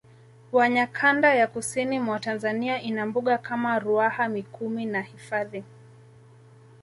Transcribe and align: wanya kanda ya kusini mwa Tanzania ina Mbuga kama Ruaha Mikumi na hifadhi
wanya 0.51 0.87
kanda 0.87 1.35
ya 1.35 1.47
kusini 1.47 1.99
mwa 1.99 2.19
Tanzania 2.19 2.81
ina 2.81 3.05
Mbuga 3.05 3.37
kama 3.37 3.79
Ruaha 3.79 4.29
Mikumi 4.29 4.85
na 4.85 5.01
hifadhi 5.01 5.63